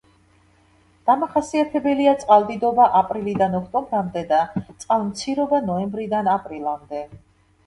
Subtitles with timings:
[1.09, 7.05] დამახასიათებელია წყალდიდობა აპრილიდან ოქტომბრამდე და წყალმცირობა ნოემბრიდან აპრილამდე.